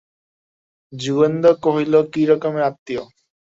[0.93, 3.03] যোগেন্দ্র কহিল, কী রকমের আত্মীয়?